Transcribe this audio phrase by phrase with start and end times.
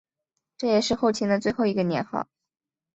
[0.57, 2.27] 这也是后秦的最后一个年号。